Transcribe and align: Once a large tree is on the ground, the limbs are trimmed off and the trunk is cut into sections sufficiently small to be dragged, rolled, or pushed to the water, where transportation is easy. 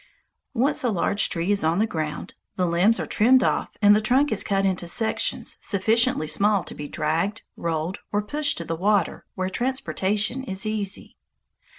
Once 0.55 0.83
a 0.83 0.89
large 0.89 1.29
tree 1.29 1.51
is 1.51 1.63
on 1.63 1.77
the 1.77 1.85
ground, 1.85 2.33
the 2.55 2.65
limbs 2.65 2.99
are 2.99 3.05
trimmed 3.05 3.43
off 3.43 3.77
and 3.83 3.95
the 3.95 4.01
trunk 4.01 4.31
is 4.31 4.43
cut 4.43 4.65
into 4.65 4.87
sections 4.87 5.57
sufficiently 5.61 6.25
small 6.25 6.63
to 6.63 6.73
be 6.73 6.87
dragged, 6.87 7.43
rolled, 7.55 7.99
or 8.11 8.23
pushed 8.23 8.57
to 8.57 8.65
the 8.65 8.75
water, 8.75 9.27
where 9.35 9.47
transportation 9.51 10.43
is 10.43 10.65
easy. 10.65 11.17